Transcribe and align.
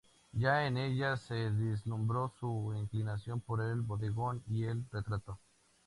Ya 0.33 0.65
en 0.65 0.77
ella 0.77 1.15
se 1.15 1.51
vislumbró 1.51 2.33
su 2.39 2.73
inclinación 2.75 3.39
por 3.39 3.61
el 3.61 3.81
bodegón 3.81 4.41
y 4.47 4.63
el 4.63 4.83
retrato. 4.89 5.37